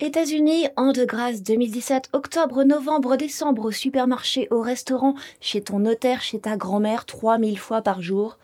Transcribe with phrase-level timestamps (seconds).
[0.00, 6.22] États-Unis, an de grâce 2017, octobre, novembre, décembre, au supermarché, au restaurant, chez ton notaire,
[6.22, 8.38] chez ta grand-mère, 3000 fois par jour.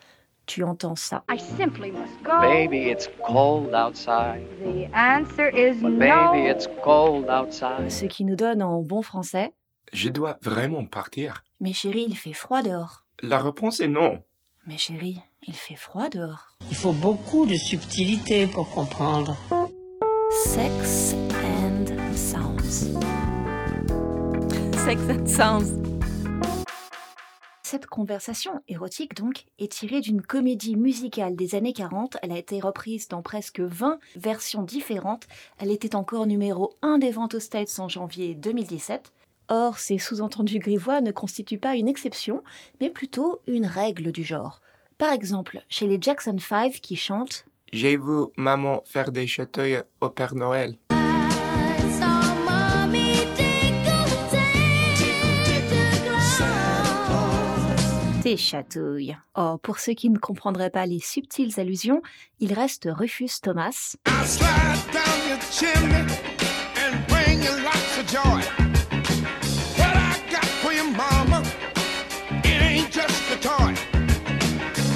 [0.47, 1.23] Tu entends ça.
[1.31, 2.41] I simply must go.
[2.41, 4.43] Baby, it's cold outside.
[4.65, 5.97] The answer is no.
[5.97, 7.89] baby, it's cold outside.
[7.89, 9.53] Ce qui nous donne en bon français
[9.93, 11.45] Je dois vraiment partir.
[11.61, 13.05] Mais chérie, il fait froid dehors.
[13.23, 14.21] La réponse est non.
[14.67, 16.49] Mais chérie, il fait froid dehors.
[16.69, 19.37] Il faut beaucoup de subtilité pour comprendre.
[20.43, 21.15] Sex
[24.85, 25.81] Sex and Sounds.
[27.63, 32.17] Cette conversation érotique, donc, est tirée d'une comédie musicale des années 40.
[32.21, 35.25] Elle a été reprise dans presque 20 versions différentes.
[35.57, 39.11] Elle était encore numéro 1 des ventes aux States en janvier 2017.
[39.47, 42.43] Or, ces sous-entendus grivois ne constituent pas une exception,
[42.79, 44.61] mais plutôt une règle du genre.
[44.99, 50.09] Par exemple, chez les Jackson 5 qui chantent J'ai vu maman faire des chatouilles au
[50.11, 50.77] Père Noël.
[58.25, 59.15] Des chatouilles.
[59.35, 62.01] Oh, pour ceux qui ne comprendraient pas les subtiles allusions,
[62.39, 63.95] il reste Rufus Thomas.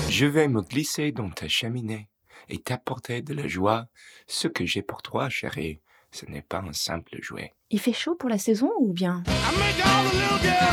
[0.10, 2.10] Je vais me glisser dans ta cheminée
[2.48, 3.86] et t'apporter de la joie.
[4.26, 7.54] Ce que j'ai pour toi, chérie, ce n'est pas un simple jouet.
[7.70, 9.24] Il fait chaud pour la saison ou bien?
[9.28, 10.69] I make all the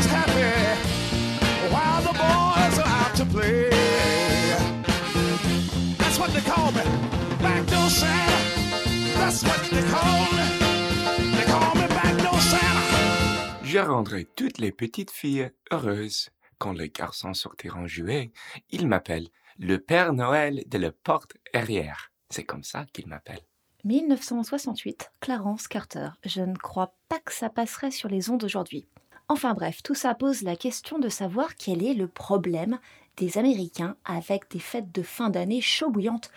[13.63, 16.29] Je rendrai toutes les petites filles heureuses.
[16.57, 18.31] Quand les garçons sortiront jouer,
[18.71, 22.11] ils m'appellent le Père Noël de la porte arrière.
[22.29, 23.45] C'est comme ça qu'ils m'appellent.
[23.83, 26.09] 1968, Clarence Carter.
[26.25, 28.87] Je ne crois pas que ça passerait sur les ondes aujourd'hui.
[29.29, 32.79] Enfin bref, tout ça pose la question de savoir quel est le problème
[33.17, 36.31] des Américains avec des fêtes de fin d'année chaud bouillantes,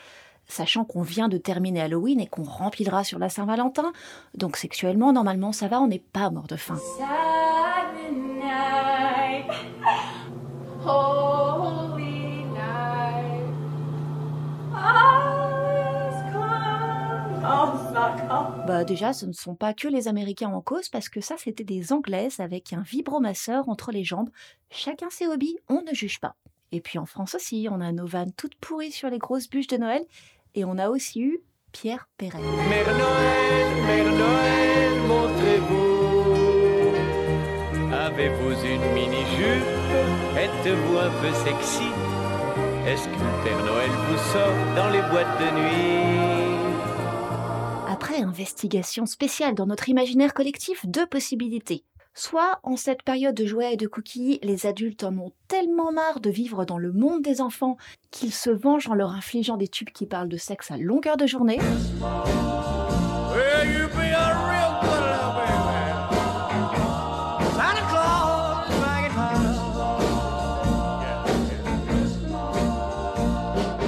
[0.50, 3.92] sachant qu'on vient de terminer Halloween et qu'on remplira sur la Saint-Valentin.
[4.34, 6.78] Donc sexuellement, normalement, ça va, on n'est pas mort de faim.
[18.66, 21.64] Bah déjà, ce ne sont pas que les Américains en cause, parce que ça, c'était
[21.64, 24.30] des Anglaises avec un vibromasseur entre les jambes.
[24.70, 26.36] Chacun ses hobbies, on ne juge pas.
[26.72, 29.66] Et puis en France aussi, on a nos vannes toutes pourries sur les grosses bûches
[29.66, 30.04] de Noël,
[30.54, 31.40] et on a aussi eu
[31.72, 32.38] Pierre Perret.
[32.68, 35.90] Mère Noël, Mère Noël, montrez-vous.
[37.94, 39.66] Avez-vous une mini-jupe?
[40.36, 41.88] Êtes-vous un peu sexy?
[42.86, 46.70] Est-ce que Père Noël vous sort dans les boîtes de nuit?
[47.88, 51.84] Après investigation spéciale dans notre imaginaire collectif, deux possibilités.
[52.14, 56.20] Soit, en cette période de jouets et de cookies, les adultes en ont tellement marre
[56.20, 57.76] de vivre dans le monde des enfants
[58.10, 61.26] qu'ils se vengent en leur infligeant des tubes qui parlent de sexe à longueur de
[61.26, 61.58] journée.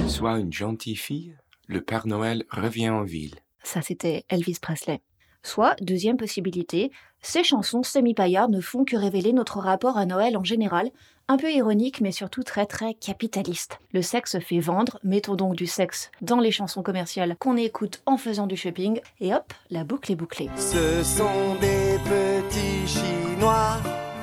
[0.07, 1.35] Soit une gentille fille,
[1.67, 3.35] le Père Noël revient en ville.
[3.63, 5.01] Ça, c'était Elvis Presley.
[5.43, 10.43] Soit, deuxième possibilité, ces chansons semi-paillardes ne font que révéler notre rapport à Noël en
[10.43, 10.89] général,
[11.27, 13.79] un peu ironique mais surtout très très capitaliste.
[13.93, 18.17] Le sexe fait vendre, mettons donc du sexe dans les chansons commerciales qu'on écoute en
[18.17, 20.49] faisant du shopping, et hop, la boucle est bouclée.
[20.55, 23.77] Ce sont des petits Chinois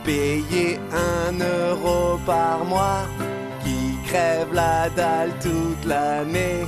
[0.04, 3.04] payés un euro par mois
[3.62, 6.64] qui crèvent la dalle toute l'année.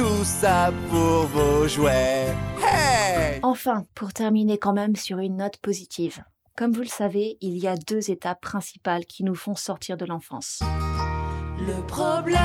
[0.00, 2.34] Tout ça pour vos jouets.
[2.66, 3.38] Hey!
[3.42, 6.24] Enfin, pour terminer quand même sur une note positive.
[6.56, 10.06] Comme vous le savez, il y a deux étapes principales qui nous font sortir de
[10.06, 10.62] l'enfance.
[11.58, 12.40] Le problème,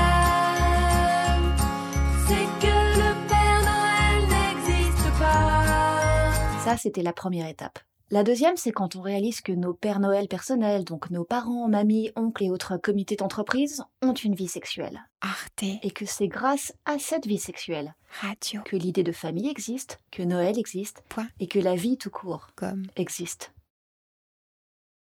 [2.28, 6.32] c'est que le Père Noël n'existe pas.
[6.62, 7.78] Ça, c'était la première étape.
[8.12, 12.12] La deuxième, c'est quand on réalise que nos pères Noël personnels, donc nos parents, mamies,
[12.14, 15.00] oncles et autres comités d'entreprise, ont une vie sexuelle.
[15.20, 19.98] Arte Et que c'est grâce à cette vie sexuelle Radio que l'idée de famille existe,
[20.12, 21.26] que Noël existe, Point.
[21.40, 23.50] et que la vie tout court comme existe.